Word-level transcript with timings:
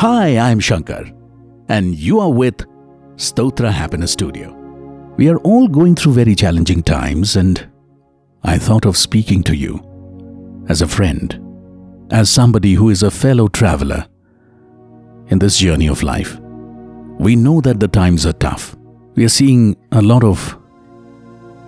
Hi, 0.00 0.38
I'm 0.38 0.60
Shankar, 0.60 1.10
and 1.68 1.94
you 1.94 2.20
are 2.20 2.32
with 2.32 2.64
Stotra 3.16 3.70
Happiness 3.70 4.12
Studio. 4.12 4.50
We 5.18 5.28
are 5.28 5.36
all 5.40 5.68
going 5.68 5.94
through 5.94 6.14
very 6.14 6.34
challenging 6.34 6.82
times, 6.82 7.36
and 7.36 7.68
I 8.42 8.56
thought 8.56 8.86
of 8.86 8.96
speaking 8.96 9.42
to 9.42 9.54
you 9.54 9.78
as 10.70 10.80
a 10.80 10.88
friend, 10.88 11.38
as 12.10 12.30
somebody 12.30 12.72
who 12.72 12.88
is 12.88 13.02
a 13.02 13.10
fellow 13.10 13.46
traveler 13.46 14.06
in 15.26 15.38
this 15.38 15.58
journey 15.58 15.88
of 15.88 16.02
life. 16.02 16.40
We 17.18 17.36
know 17.36 17.60
that 17.60 17.78
the 17.78 17.88
times 17.88 18.24
are 18.24 18.32
tough. 18.32 18.74
We 19.16 19.26
are 19.26 19.28
seeing 19.28 19.76
a 19.92 20.00
lot 20.00 20.24
of 20.24 20.56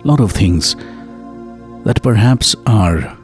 lot 0.03 0.19
of 0.19 0.31
things 0.31 0.75
that 1.83 2.01
perhaps 2.01 2.55
are 2.65 3.15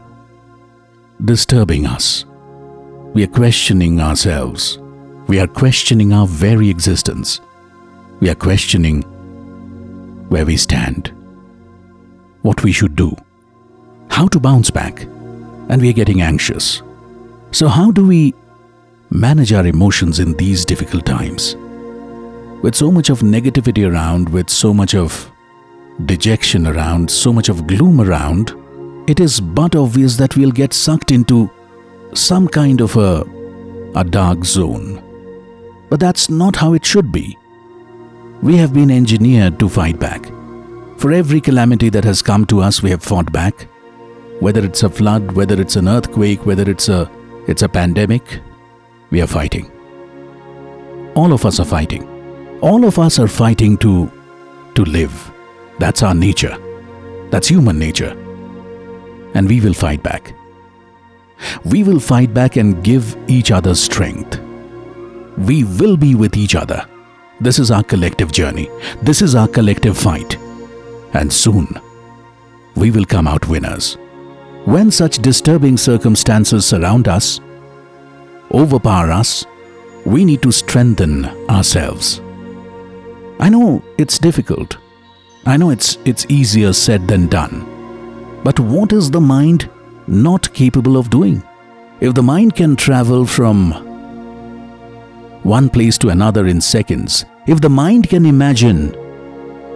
disturbing 1.25 1.87
us. 1.87 2.25
We 3.15 3.23
are 3.23 3.33
questioning 3.41 3.99
ourselves. 4.01 4.77
We 5.29 5.39
are 5.39 5.45
questioning 5.45 6.11
our 6.11 6.25
very 6.25 6.69
existence. 6.69 7.39
We 8.19 8.31
are 8.31 8.35
questioning 8.35 9.03
where 10.29 10.43
we 10.43 10.57
stand, 10.57 11.13
what 12.41 12.63
we 12.63 12.71
should 12.71 12.95
do, 12.95 13.15
how 14.09 14.27
to 14.29 14.39
bounce 14.39 14.71
back, 14.71 15.03
and 15.03 15.79
we 15.83 15.91
are 15.91 15.93
getting 15.93 16.23
anxious. 16.23 16.81
So, 17.51 17.67
how 17.67 17.91
do 17.91 18.07
we 18.07 18.33
manage 19.11 19.53
our 19.53 19.67
emotions 19.67 20.17
in 20.17 20.33
these 20.33 20.65
difficult 20.65 21.05
times? 21.05 21.55
With 22.63 22.73
so 22.73 22.91
much 22.91 23.11
of 23.11 23.19
negativity 23.19 23.87
around, 23.87 24.29
with 24.29 24.49
so 24.49 24.73
much 24.73 24.95
of 24.95 25.29
dejection 26.05 26.65
around, 26.65 27.11
so 27.11 27.31
much 27.31 27.49
of 27.49 27.67
gloom 27.67 28.01
around, 28.01 28.55
it 29.07 29.19
is 29.19 29.39
but 29.39 29.75
obvious 29.75 30.17
that 30.17 30.35
we'll 30.35 30.49
get 30.49 30.73
sucked 30.73 31.11
into 31.11 31.51
some 32.15 32.47
kind 32.47 32.81
of 32.81 32.97
a, 32.97 33.23
a 33.93 34.03
dark 34.03 34.43
zone. 34.43 35.05
But 35.89 35.99
that's 35.99 36.29
not 36.29 36.55
how 36.55 36.73
it 36.73 36.85
should 36.85 37.11
be. 37.11 37.37
We 38.41 38.55
have 38.57 38.73
been 38.73 38.91
engineered 38.91 39.59
to 39.59 39.67
fight 39.67 39.99
back. 39.99 40.25
For 40.97 41.11
every 41.11 41.41
calamity 41.41 41.89
that 41.89 42.03
has 42.03 42.21
come 42.21 42.45
to 42.47 42.61
us, 42.61 42.83
we 42.83 42.89
have 42.91 43.03
fought 43.03 43.31
back. 43.31 43.67
Whether 44.39 44.63
it's 44.63 44.83
a 44.83 44.89
flood, 44.89 45.31
whether 45.33 45.59
it's 45.59 45.75
an 45.75 45.87
earthquake, 45.87 46.45
whether 46.45 46.69
it's 46.69 46.89
a 46.89 47.09
it's 47.47 47.61
a 47.63 47.69
pandemic, 47.69 48.39
we 49.09 49.21
are 49.21 49.27
fighting. 49.27 49.71
All 51.15 51.33
of 51.33 51.45
us 51.45 51.59
are 51.59 51.65
fighting. 51.65 52.07
All 52.61 52.85
of 52.85 52.99
us 52.99 53.19
are 53.19 53.27
fighting 53.27 53.77
to 53.77 54.11
to 54.75 54.85
live. 54.85 55.31
That's 55.79 56.03
our 56.03 56.13
nature. 56.13 56.57
That's 57.31 57.47
human 57.47 57.79
nature. 57.79 58.11
And 59.33 59.47
we 59.47 59.61
will 59.61 59.73
fight 59.73 60.03
back. 60.03 60.33
We 61.63 61.83
will 61.83 61.99
fight 61.99 62.33
back 62.33 62.57
and 62.57 62.83
give 62.83 63.17
each 63.27 63.51
other 63.51 63.75
strength. 63.75 64.39
We 65.39 65.63
will 65.63 65.97
be 65.97 66.15
with 66.15 66.37
each 66.37 66.55
other 66.55 66.85
this 67.41 67.57
is 67.57 67.71
our 67.71 67.83
collective 67.83 68.33
journey. 68.33 68.69
This 69.01 69.21
is 69.21 69.33
our 69.33 69.47
collective 69.47 69.97
fight. 69.97 70.35
And 71.13 71.31
soon, 71.31 71.67
we 72.75 72.91
will 72.91 73.05
come 73.05 73.27
out 73.27 73.47
winners. 73.47 73.97
When 74.65 74.91
such 74.91 75.19
disturbing 75.19 75.77
circumstances 75.77 76.65
surround 76.65 77.07
us, 77.07 77.39
overpower 78.51 79.11
us, 79.11 79.45
we 80.05 80.25
need 80.25 80.41
to 80.41 80.51
strengthen 80.51 81.25
ourselves. 81.49 82.19
I 83.39 83.47
know 83.47 83.81
it's 83.97 84.19
difficult. 84.19 84.77
I 85.45 85.55
know 85.55 85.69
it's, 85.69 85.97
it's 86.03 86.25
easier 86.27 86.73
said 86.73 87.07
than 87.07 87.27
done. 87.27 87.65
But 88.43 88.59
what 88.59 88.91
is 88.91 89.09
the 89.09 89.21
mind 89.21 89.69
not 90.07 90.53
capable 90.53 90.97
of 90.97 91.09
doing? 91.09 91.41
If 92.01 92.15
the 92.15 92.23
mind 92.23 92.55
can 92.55 92.75
travel 92.75 93.25
from 93.25 93.88
one 95.49 95.67
place 95.67 95.97
to 95.97 96.09
another 96.09 96.45
in 96.45 96.61
seconds, 96.61 97.25
if 97.47 97.59
the 97.59 97.69
mind 97.69 98.07
can 98.07 98.23
imagine 98.23 98.91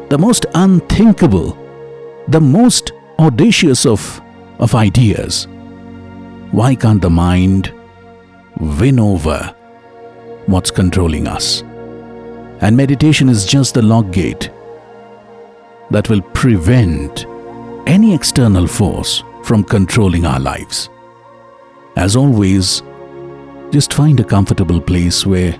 the 0.10 0.18
most 0.20 0.46
unthinkable, 0.54 1.58
the 2.28 2.40
most 2.40 2.92
audacious 3.18 3.84
of, 3.84 4.22
of 4.60 4.76
ideas, 4.76 5.48
why 6.52 6.76
can't 6.76 7.02
the 7.02 7.10
mind 7.10 7.74
win 8.60 9.00
over 9.00 9.40
what's 10.46 10.70
controlling 10.70 11.28
us? 11.28 11.64
And 12.62 12.78
meditation 12.78 13.28
is 13.28 13.44
just 13.44 13.74
the 13.74 13.82
lock 13.82 14.12
gate 14.12 14.52
that 15.90 16.08
will 16.08 16.22
prevent 16.22 17.26
any 17.88 18.14
external 18.14 18.68
force 18.68 19.24
from 19.44 19.64
controlling 19.64 20.24
our 20.24 20.40
lives. 20.40 20.90
As 21.96 22.16
always, 22.16 22.84
just 23.72 23.92
find 23.92 24.20
a 24.20 24.24
comfortable 24.24 24.80
place 24.80 25.26
where 25.26 25.60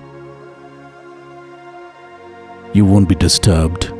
you 2.74 2.84
won't 2.84 3.08
be 3.08 3.14
disturbed. 3.14 3.92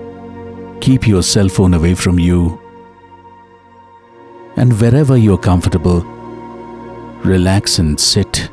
Keep 0.80 1.06
your 1.06 1.22
cell 1.22 1.48
phone 1.48 1.74
away 1.74 1.94
from 1.94 2.18
you. 2.18 2.60
And 4.56 4.78
wherever 4.80 5.16
you're 5.16 5.38
comfortable, 5.38 6.02
relax 7.24 7.78
and 7.78 7.98
sit 7.98 8.50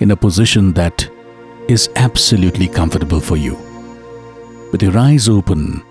in 0.00 0.10
a 0.10 0.16
position 0.16 0.72
that 0.72 1.08
is 1.68 1.88
absolutely 1.96 2.66
comfortable 2.66 3.20
for 3.20 3.36
you. 3.36 3.54
With 4.72 4.82
your 4.82 4.96
eyes 4.98 5.28
open 5.28 5.82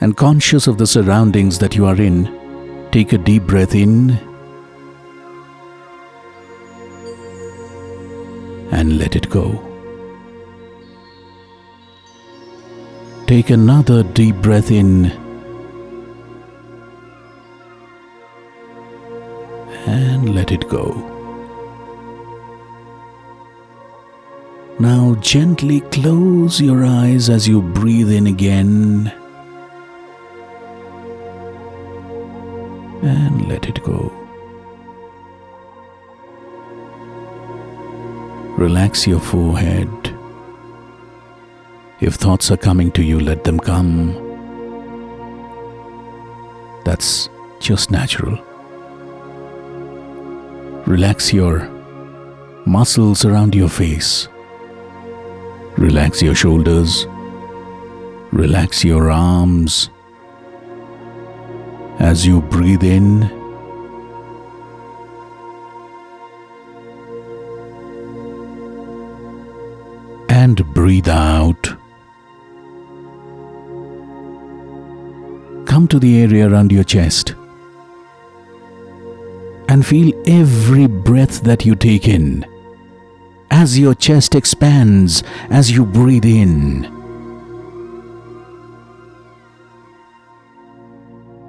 and 0.00 0.16
conscious 0.16 0.66
of 0.66 0.78
the 0.78 0.86
surroundings 0.86 1.58
that 1.58 1.74
you 1.74 1.86
are 1.86 2.00
in, 2.00 2.88
take 2.92 3.12
a 3.12 3.18
deep 3.18 3.42
breath 3.42 3.74
in 3.74 4.10
and 8.70 8.98
let 8.98 9.16
it 9.16 9.28
go. 9.28 9.65
Take 13.26 13.50
another 13.50 14.04
deep 14.04 14.36
breath 14.36 14.70
in 14.70 15.06
and 19.86 20.32
let 20.32 20.52
it 20.52 20.68
go. 20.68 20.92
Now 24.78 25.16
gently 25.16 25.80
close 25.80 26.60
your 26.60 26.84
eyes 26.84 27.28
as 27.28 27.48
you 27.48 27.62
breathe 27.62 28.12
in 28.12 28.28
again 28.28 29.12
and 33.02 33.48
let 33.48 33.66
it 33.66 33.82
go. 33.82 34.12
Relax 38.56 39.04
your 39.04 39.20
forehead. 39.20 40.05
If 41.98 42.16
thoughts 42.16 42.50
are 42.50 42.58
coming 42.58 42.90
to 42.92 43.02
you, 43.02 43.18
let 43.18 43.44
them 43.44 43.58
come. 43.58 44.12
That's 46.84 47.30
just 47.58 47.90
natural. 47.90 48.38
Relax 50.86 51.32
your 51.32 51.68
muscles 52.66 53.24
around 53.24 53.54
your 53.54 53.70
face. 53.70 54.28
Relax 55.78 56.20
your 56.20 56.34
shoulders. 56.34 57.06
Relax 58.30 58.84
your 58.84 59.10
arms. 59.10 59.88
As 61.98 62.26
you 62.26 62.42
breathe 62.42 62.84
in, 62.84 63.22
and 70.46 70.74
breathe 70.74 71.08
out. 71.08 71.35
Come 75.76 75.88
to 75.88 75.98
the 75.98 76.22
area 76.22 76.48
around 76.48 76.72
your 76.72 76.84
chest 76.84 77.34
and 79.68 79.84
feel 79.84 80.10
every 80.26 80.86
breath 80.86 81.42
that 81.42 81.66
you 81.66 81.74
take 81.74 82.08
in 82.08 82.46
as 83.50 83.78
your 83.78 83.94
chest 83.94 84.34
expands 84.34 85.22
as 85.50 85.70
you 85.70 85.84
breathe 85.84 86.24
in. 86.24 86.86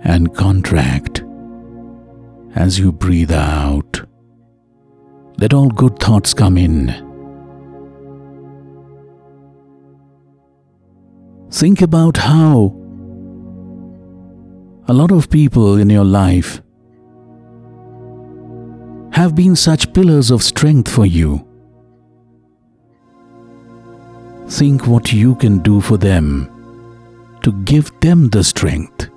And 0.04 0.36
contract 0.36 1.24
as 2.54 2.78
you 2.78 2.92
breathe 2.92 3.32
out. 3.32 4.02
Let 5.38 5.54
all 5.54 5.70
good 5.70 6.00
thoughts 6.00 6.34
come 6.34 6.58
in 6.58 7.08
Think 11.50 11.82
about 11.82 12.18
how 12.18 12.87
a 14.90 14.94
lot 14.94 15.12
of 15.12 15.30
people 15.30 15.78
in 15.80 15.90
your 15.90 16.06
life 16.06 16.62
have 19.12 19.36
been 19.36 19.54
such 19.54 19.92
pillars 19.94 20.32
of 20.32 20.42
strength 20.42 20.90
for 20.90 21.06
you. 21.06 21.46
Think 24.48 24.88
what 24.88 25.12
you 25.12 25.36
can 25.36 25.60
do 25.60 25.82
for 25.82 25.98
them 25.98 26.50
to 27.44 27.52
give 27.64 27.92
them 28.00 28.30
the 28.30 28.42
strength. 28.46 29.10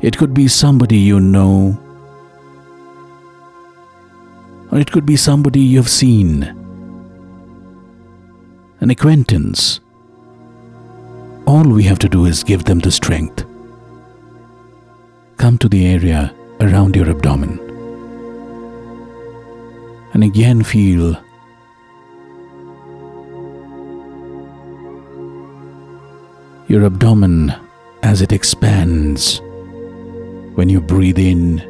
It 0.00 0.16
could 0.16 0.32
be 0.32 0.48
somebody 0.48 0.96
you 0.96 1.20
know, 1.20 1.78
or 4.70 4.78
it 4.78 4.90
could 4.90 5.04
be 5.04 5.16
somebody 5.16 5.60
you've 5.60 5.90
seen 5.90 6.44
an 8.80 8.88
acquaintance, 8.88 9.80
all 11.46 11.64
we 11.64 11.82
have 11.82 11.98
to 11.98 12.08
do 12.08 12.24
is 12.24 12.42
give 12.42 12.64
them 12.64 12.78
the 12.78 12.90
strength. 12.90 13.44
Come 15.36 15.58
to 15.58 15.68
the 15.68 15.86
area 15.86 16.34
around 16.60 16.94
your 16.94 17.10
abdomen 17.10 17.58
and 20.14 20.22
again 20.22 20.62
feel 20.62 21.16
your 26.68 26.84
abdomen 26.84 27.54
as 28.02 28.20
it 28.20 28.32
expands 28.32 29.40
when 30.54 30.68
you 30.68 30.80
breathe 30.80 31.18
in 31.18 31.60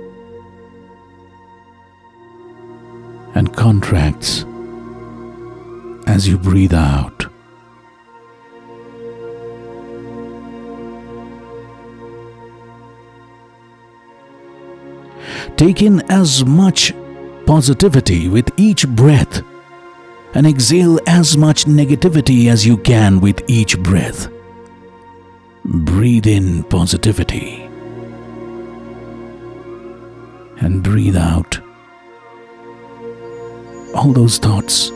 and 3.34 3.54
contracts 3.56 4.44
as 6.06 6.28
you 6.28 6.36
breathe 6.36 6.74
out. 6.74 7.21
Take 15.56 15.82
in 15.82 16.02
as 16.10 16.44
much 16.44 16.92
positivity 17.46 18.28
with 18.28 18.50
each 18.56 18.88
breath 18.88 19.42
and 20.34 20.46
exhale 20.46 20.98
as 21.06 21.36
much 21.36 21.66
negativity 21.66 22.48
as 22.48 22.66
you 22.66 22.76
can 22.78 23.20
with 23.20 23.42
each 23.48 23.78
breath. 23.78 24.28
Breathe 25.64 26.26
in 26.26 26.64
positivity 26.64 27.62
and 30.60 30.82
breathe 30.82 31.16
out 31.16 31.60
all 33.94 34.12
those 34.12 34.38
thoughts 34.38 34.90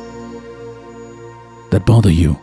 that 1.70 1.85
bother 1.85 2.11
you. 2.11 2.38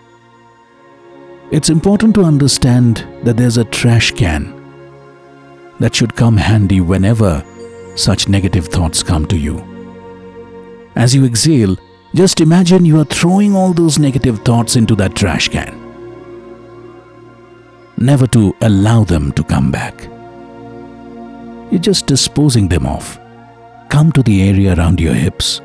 It's 1.51 1.69
important 1.69 2.15
to 2.15 2.23
understand 2.23 3.05
that 3.23 3.37
there's 3.37 3.57
a 3.57 3.65
trash 3.65 4.11
can 4.11 4.59
that 5.79 5.95
should 5.95 6.15
come 6.15 6.37
handy 6.37 6.81
whenever 6.81 7.43
such 7.95 8.27
negative 8.27 8.67
thoughts 8.67 9.03
come 9.03 9.25
to 9.27 9.37
you. 9.37 9.63
As 10.95 11.15
you 11.15 11.25
exhale, 11.25 11.75
just 12.13 12.41
imagine 12.41 12.85
you 12.85 12.99
are 12.99 13.05
throwing 13.05 13.55
all 13.55 13.73
those 13.73 13.97
negative 13.97 14.39
thoughts 14.43 14.75
into 14.75 14.95
that 14.95 15.15
trash 15.15 15.47
can. 15.49 15.79
Never 17.97 18.27
to 18.27 18.55
allow 18.61 19.03
them 19.03 19.31
to 19.33 19.43
come 19.43 19.71
back. 19.71 20.07
You're 21.71 21.81
just 21.81 22.05
disposing 22.05 22.67
them 22.67 22.85
off. 22.85 23.19
Come 23.89 24.11
to 24.11 24.21
the 24.21 24.47
area 24.47 24.75
around 24.75 24.99
your 24.99 25.13
hips 25.13 25.59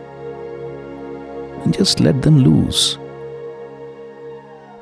and 1.65 1.75
just 1.75 2.01
let 2.01 2.23
them 2.23 2.39
loose. 2.39 2.97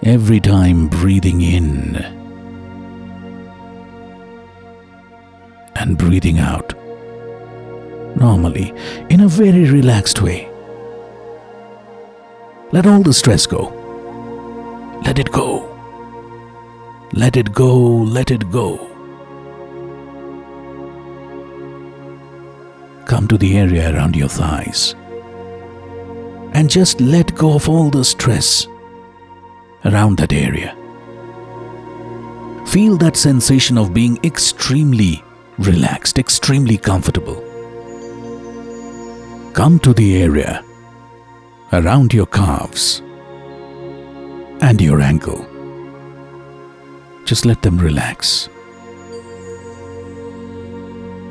Every 0.02 0.38
time 0.38 0.86
breathing 0.88 1.40
in 1.40 1.96
and 5.74 5.98
breathing 5.98 6.38
out 6.38 6.75
normally 8.16 8.72
in 9.10 9.20
a 9.20 9.28
very 9.28 9.64
relaxed 9.70 10.22
way. 10.22 10.48
Let 12.72 12.86
all 12.86 13.02
the 13.02 13.14
stress 13.14 13.46
go. 13.46 13.72
Let 15.04 15.18
it 15.18 15.30
go. 15.30 15.72
Let 17.12 17.36
it 17.36 17.52
go, 17.52 17.76
let 17.76 18.30
it 18.30 18.50
go. 18.50 18.78
Come 23.06 23.28
to 23.28 23.38
the 23.38 23.56
area 23.56 23.94
around 23.94 24.16
your 24.16 24.28
thighs 24.28 24.94
and 26.52 26.68
just 26.68 27.00
let 27.00 27.34
go 27.36 27.54
of 27.54 27.68
all 27.68 27.90
the 27.90 28.04
stress 28.04 28.66
around 29.84 30.18
that 30.18 30.32
area. 30.32 30.74
Feel 32.66 32.96
that 32.96 33.16
sensation 33.16 33.78
of 33.78 33.94
being 33.94 34.18
extremely 34.24 35.22
relaxed, 35.58 36.18
extremely 36.18 36.76
comfortable. 36.76 37.45
Come 39.56 39.78
to 39.78 39.94
the 39.94 40.22
area 40.22 40.62
around 41.72 42.12
your 42.12 42.26
calves 42.26 43.00
and 44.60 44.78
your 44.78 45.00
ankle. 45.00 45.46
Just 47.24 47.46
let 47.46 47.62
them 47.62 47.78
relax. 47.78 48.50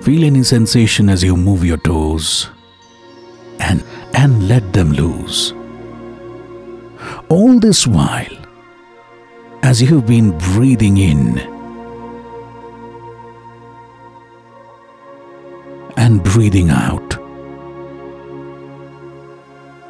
Feel 0.02 0.24
any 0.24 0.42
sensation 0.42 1.08
as 1.08 1.24
you 1.24 1.38
move 1.38 1.64
your 1.64 1.78
toes 1.78 2.50
and, 3.60 3.84
and 4.16 4.48
let 4.48 4.74
them 4.74 4.92
loose. 4.92 5.54
All 7.30 7.60
this 7.60 7.86
while, 7.86 8.38
as 9.62 9.84
you 9.84 10.00
have 10.00 10.08
been 10.08 10.36
breathing 10.40 10.98
in 10.98 11.38
and 15.96 16.24
breathing 16.24 16.72
out, 16.72 17.05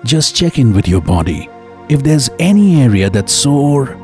just 0.06 0.36
check 0.36 0.60
in 0.60 0.72
with 0.72 0.88
your 0.88 1.02
body. 1.02 1.50
If 1.90 2.04
there's 2.04 2.30
any 2.38 2.82
area 2.82 3.10
that's 3.10 3.34
sore, 3.34 3.98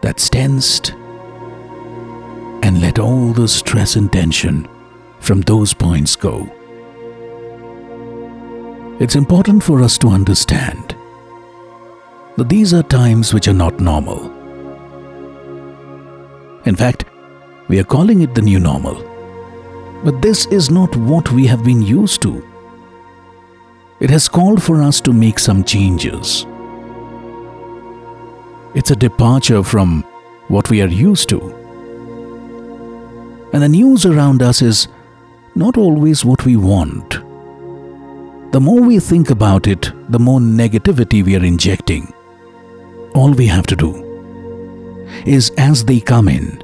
that's 0.00 0.28
tensed, 0.30 0.92
and 2.62 2.80
let 2.80 2.98
all 2.98 3.32
the 3.32 3.46
stress 3.46 3.96
and 3.96 4.10
tension 4.10 4.66
from 5.20 5.42
those 5.42 5.74
points 5.74 6.16
go. 6.16 6.50
It's 8.98 9.14
important 9.14 9.62
for 9.62 9.82
us 9.82 9.98
to 9.98 10.08
understand 10.08 10.96
that 12.36 12.48
these 12.48 12.72
are 12.72 12.82
times 12.82 13.34
which 13.34 13.46
are 13.46 13.52
not 13.52 13.78
normal. 13.78 14.30
In 16.64 16.76
fact, 16.76 17.04
we 17.68 17.78
are 17.78 17.84
calling 17.84 18.22
it 18.22 18.34
the 18.34 18.42
new 18.42 18.58
normal. 18.58 19.02
But 20.04 20.22
this 20.22 20.46
is 20.46 20.70
not 20.70 20.96
what 20.96 21.30
we 21.32 21.46
have 21.46 21.62
been 21.64 21.82
used 21.82 22.22
to. 22.22 22.51
It 24.02 24.10
has 24.10 24.26
called 24.26 24.60
for 24.60 24.82
us 24.82 25.00
to 25.02 25.12
make 25.12 25.38
some 25.38 25.62
changes. 25.62 26.44
It's 28.74 28.90
a 28.90 28.96
departure 28.96 29.62
from 29.62 30.02
what 30.48 30.70
we 30.70 30.82
are 30.82 30.88
used 30.88 31.28
to. 31.28 31.40
And 33.52 33.62
the 33.62 33.68
news 33.68 34.04
around 34.04 34.42
us 34.42 34.60
is 34.60 34.88
not 35.54 35.76
always 35.76 36.24
what 36.24 36.44
we 36.44 36.56
want. 36.56 37.10
The 38.50 38.60
more 38.60 38.80
we 38.80 38.98
think 38.98 39.30
about 39.30 39.68
it, 39.68 39.92
the 40.08 40.18
more 40.18 40.40
negativity 40.40 41.22
we 41.24 41.36
are 41.36 41.44
injecting. 41.44 42.12
All 43.14 43.30
we 43.30 43.46
have 43.46 43.68
to 43.68 43.76
do 43.76 43.94
is 45.24 45.52
as 45.58 45.84
they 45.84 46.00
come 46.00 46.26
in, 46.26 46.60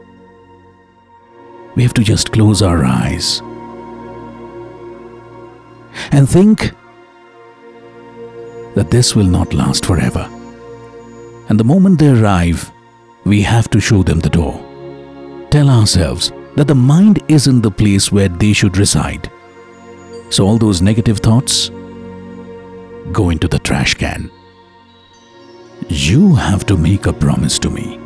we 1.76 1.84
have 1.84 1.94
to 1.94 2.02
just 2.02 2.32
close 2.32 2.62
our 2.62 2.84
eyes 2.84 3.40
and 6.10 6.28
think 6.28 6.72
that 8.78 8.92
this 8.92 9.16
will 9.16 9.26
not 9.26 9.52
last 9.52 9.84
forever. 9.84 10.30
And 11.48 11.58
the 11.58 11.64
moment 11.64 11.98
they 11.98 12.10
arrive, 12.10 12.70
we 13.24 13.42
have 13.42 13.68
to 13.70 13.80
show 13.80 14.04
them 14.04 14.20
the 14.20 14.30
door. 14.30 14.54
Tell 15.50 15.68
ourselves 15.68 16.30
that 16.54 16.68
the 16.68 16.76
mind 16.76 17.20
isn't 17.26 17.62
the 17.62 17.72
place 17.72 18.12
where 18.12 18.28
they 18.28 18.52
should 18.52 18.76
reside. 18.76 19.28
So 20.30 20.46
all 20.46 20.58
those 20.58 20.80
negative 20.80 21.18
thoughts 21.18 21.70
go 23.10 23.30
into 23.30 23.48
the 23.48 23.58
trash 23.58 23.94
can. 23.94 24.30
You 25.88 26.36
have 26.36 26.64
to 26.66 26.76
make 26.76 27.06
a 27.06 27.12
promise 27.12 27.58
to 27.60 27.70
me 27.70 27.98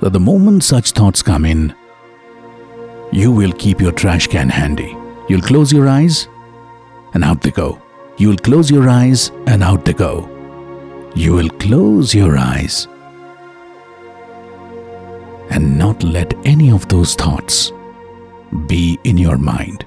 that 0.00 0.12
the 0.12 0.20
moment 0.20 0.64
such 0.64 0.90
thoughts 0.90 1.22
come 1.22 1.44
in, 1.44 1.74
you 3.12 3.30
will 3.30 3.52
keep 3.52 3.80
your 3.80 3.92
trash 3.92 4.26
can 4.26 4.48
handy. 4.48 4.96
You'll 5.28 5.48
close 5.52 5.72
your 5.72 5.86
eyes 5.88 6.26
and 7.14 7.22
out 7.22 7.40
they 7.42 7.52
go. 7.52 7.80
You 8.18 8.28
will 8.28 8.36
close 8.36 8.68
your 8.68 8.88
eyes 8.88 9.30
and 9.46 9.62
out 9.62 9.84
they 9.84 9.92
go. 9.92 10.28
You 11.14 11.34
will 11.34 11.50
close 11.50 12.12
your 12.14 12.36
eyes 12.36 12.88
and 15.50 15.78
not 15.78 16.02
let 16.02 16.34
any 16.44 16.70
of 16.72 16.88
those 16.88 17.14
thoughts 17.14 17.72
be 18.66 18.98
in 19.04 19.18
your 19.18 19.38
mind. 19.38 19.86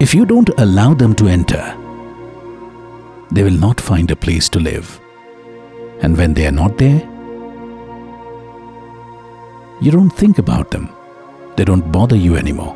If 0.00 0.14
you 0.14 0.24
don't 0.24 0.48
allow 0.58 0.94
them 0.94 1.14
to 1.16 1.28
enter, 1.28 1.76
they 3.30 3.42
will 3.42 3.60
not 3.66 3.80
find 3.80 4.10
a 4.10 4.16
place 4.16 4.48
to 4.48 4.58
live. 4.58 4.98
And 6.00 6.16
when 6.16 6.32
they 6.32 6.46
are 6.46 6.58
not 6.62 6.78
there, 6.78 7.00
you 9.82 9.90
don't 9.90 10.10
think 10.10 10.38
about 10.38 10.70
them. 10.70 10.88
They 11.56 11.64
don't 11.64 11.92
bother 11.92 12.16
you 12.16 12.36
anymore. 12.36 12.74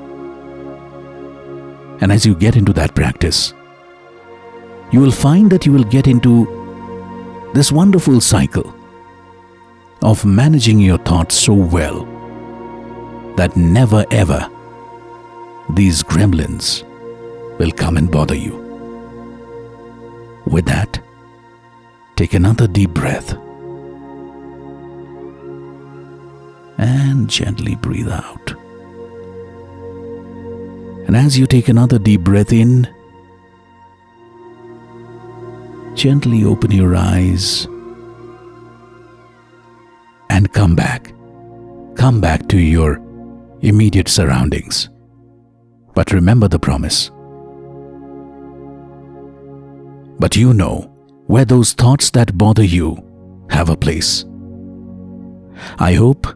And 2.02 2.12
as 2.12 2.26
you 2.26 2.34
get 2.34 2.56
into 2.56 2.74
that 2.74 2.94
practice, 2.94 3.54
you 4.94 5.00
will 5.00 5.10
find 5.10 5.50
that 5.50 5.66
you 5.66 5.72
will 5.72 5.82
get 5.82 6.06
into 6.06 6.32
this 7.52 7.72
wonderful 7.72 8.20
cycle 8.20 8.72
of 10.02 10.24
managing 10.24 10.78
your 10.78 10.98
thoughts 10.98 11.34
so 11.34 11.52
well 11.52 12.04
that 13.34 13.56
never 13.56 14.04
ever 14.12 14.48
these 15.70 16.00
gremlins 16.04 16.84
will 17.58 17.72
come 17.72 17.96
and 17.96 18.08
bother 18.08 18.36
you. 18.36 18.54
With 20.46 20.66
that, 20.66 21.00
take 22.14 22.34
another 22.34 22.68
deep 22.68 22.90
breath 22.90 23.32
and 26.78 27.28
gently 27.28 27.74
breathe 27.74 28.10
out. 28.10 28.52
And 31.08 31.16
as 31.16 31.36
you 31.36 31.46
take 31.48 31.66
another 31.66 31.98
deep 31.98 32.20
breath 32.20 32.52
in, 32.52 32.93
gently 36.04 36.44
open 36.44 36.70
your 36.70 36.94
eyes 36.94 37.64
and 40.28 40.52
come 40.52 40.76
back. 40.76 41.14
Come 41.96 42.20
back 42.20 42.46
to 42.49 42.58
your 42.58 43.00
immediate 43.62 44.08
surroundings. 44.08 44.90
But 45.94 46.12
remember 46.12 46.46
the 46.46 46.58
promise. 46.58 47.11
But 50.18 50.37
you 50.37 50.52
know 50.52 50.92
where 51.26 51.46
those 51.46 51.73
thoughts 51.73 52.11
that 52.11 52.37
bother 52.37 52.64
you 52.64 53.02
have 53.49 53.70
a 53.70 53.76
place. 53.76 54.26
I 55.78 55.94
hope 55.94 56.26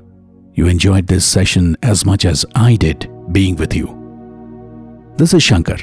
you 0.55 0.67
enjoyed 0.67 1.09
this 1.09 1.27
session 1.27 1.77
as 1.83 2.07
much 2.07 2.25
as 2.25 2.47
I 2.55 2.77
did 2.77 3.07
being 3.33 3.55
with 3.57 3.75
you. 3.75 3.89
This 5.19 5.35
is 5.35 5.43
Shankar, 5.43 5.81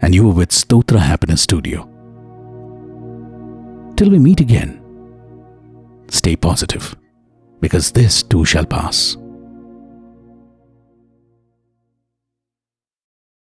and 0.00 0.14
you 0.14 0.30
are 0.30 0.32
with 0.32 0.48
Stotra 0.48 1.00
Happiness 1.00 1.42
Studio. 1.42 1.93
Till 3.96 4.10
we 4.10 4.18
meet 4.18 4.40
again, 4.40 4.80
stay 6.08 6.34
positive, 6.34 6.96
because 7.60 7.92
this 7.92 8.24
too 8.24 8.44
shall 8.44 8.66
pass. 8.66 9.16